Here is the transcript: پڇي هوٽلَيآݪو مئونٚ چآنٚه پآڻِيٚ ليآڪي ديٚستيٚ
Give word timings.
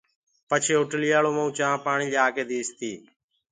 پڇي 0.49 0.73
هوٽلَيآݪو 0.77 1.31
مئونٚ 1.35 1.55
چآنٚه 1.57 1.81
پآڻِيٚ 1.85 2.11
ليآڪي 2.13 2.43
ديٚستيٚ 2.49 2.97